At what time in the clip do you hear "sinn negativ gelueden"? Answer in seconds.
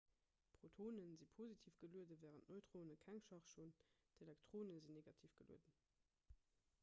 4.87-5.77